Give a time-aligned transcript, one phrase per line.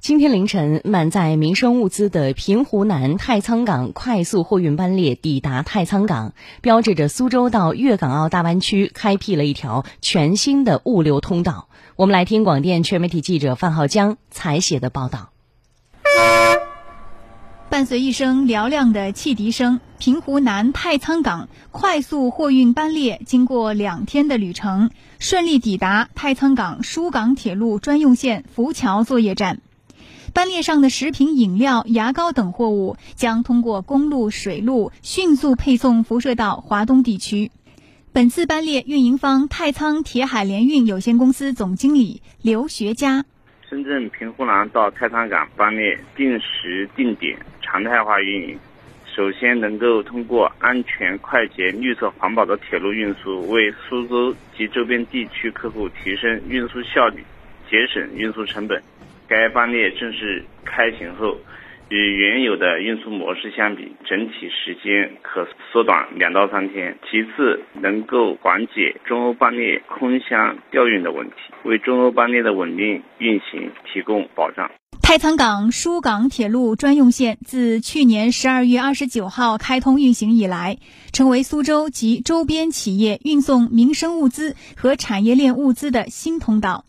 [0.00, 11.68] 今天凌晨，满载民生物资的平湖南太仓港快速货运班列抵达太仓港，标志着苏州到粤港澳大湾区开辟了一条全新的物流通道。
[11.96, 15.32] 我们来听广电全媒体记者范浩江采写的报道。
[17.68, 29.60] 伴随一声嘹亮的汽笛声，平湖南太仓港快速货运班列经过两天的旅程，顺利抵达太仓港疏港铁路专用线浮桥作业站。
[30.32, 37.50] 班列上的食品饮料、牙膏等货物将通过公路、水路迅速配送辐射到华东地区。
[38.12, 43.24] 本次班列运营方太仓铁海联运有限公司总经理刘学佳：
[43.68, 48.58] 深圳平湖南到太仓港班列定时定点、常态化运营，
[49.16, 57.24] 首先能够通过安全、快捷、绿色环保的铁路运输，为苏州及周边地区客户提升运输效率，
[57.68, 58.80] 节省运输成本。
[59.30, 61.38] 该班列正式开行后，
[61.88, 66.98] 与原有的运输模式相比，整体时间可缩短两到三天。
[67.08, 74.68] 其次，能够缓解中欧班列空箱调运的问题，为中欧班列的稳定运行提供保障。
[75.00, 80.78] 太仓港疏港铁路专用线自去年十二月二十九号开通运行以来，
[81.12, 86.84] 成为苏州及周边企业运送民生物资和产业链物资的新通道。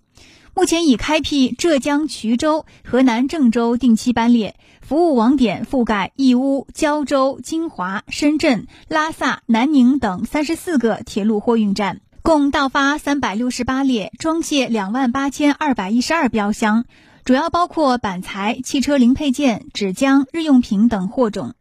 [0.53, 16.83] 目前已开辟浙江衢州、河南郑州定期班列，服务网点覆盖义乌、胶州、金华、深圳、拉萨、南宁等三十四个铁路货运站，共到发三百六十八列，装卸两万八千二百一十二标箱，
[17.23, 21.53] 主要包括板材、汽车零配件、纸浆、日用品等货种。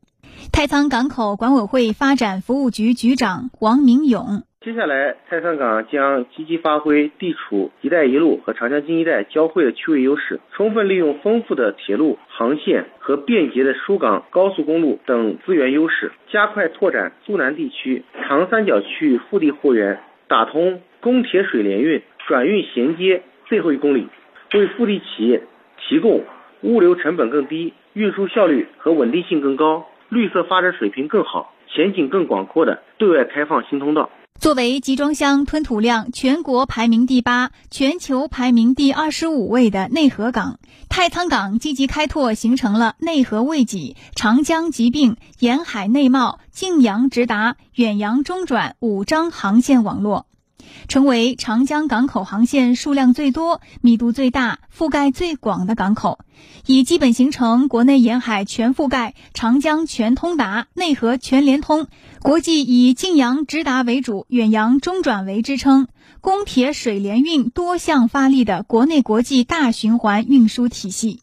[0.50, 4.42] 太仓港口管委会发展服务局局长王明勇。
[4.62, 19.98] 接下来，太仓港将积极发挥地处“一带一路”和长江经济带交汇的区位优势，充分利用丰富的铁路航线和便捷的疏港高速公路等资源优势，加快拓展苏南地区长三角区域腹地货源，
[20.28, 24.08] 打通公铁水联运转运衔接最后一公里，
[24.52, 25.40] 为腹地企业
[25.78, 26.22] 提供
[26.60, 34.10] 物流成本更低、运输效率和稳定性更高、绿色发展水平更好、前景更广阔的对外开放新通道。
[34.40, 40.58] 作为集装箱吞吐量全国排名第八、全球排名第二十五位的内河港，
[40.88, 50.24] 太仓港积极开拓，形成了内河未济、长江疾病、沿海内贸、晋阳直达、远洋中转五张航线网络。
[50.88, 56.18] 成为长江港口航线数量最多、密度最大、覆盖最广的港口，
[56.66, 61.86] 已基本形成国内沿海全覆盖、长江全通达、内河全连通、
[62.20, 65.88] 国际以晋阳直达为主、远洋中转为支撑、
[66.20, 71.20] 公铁水联运多项发力的国内国际大循环运输体系。